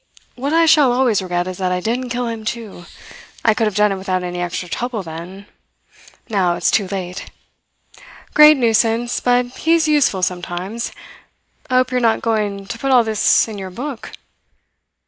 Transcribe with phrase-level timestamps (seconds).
[0.33, 2.87] What I shall always regret is that I didn't kill him, too.
[3.45, 5.45] I could have done it without any extra trouble then;
[6.27, 7.29] now it's too late.
[8.33, 10.91] Great nuisance; but he's useful sometimes.
[11.69, 14.13] I hope you are not going to put all this in your book?"